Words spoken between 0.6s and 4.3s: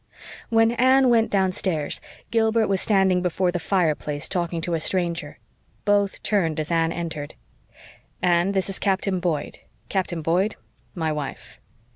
Anne went downstairs Gilbert was standing before the fireplace